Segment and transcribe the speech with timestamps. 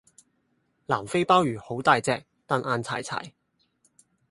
[0.87, 3.35] 南非鮑魚好大隻但硬柴柴